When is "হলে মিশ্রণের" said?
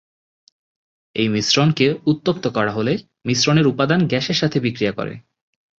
2.71-3.65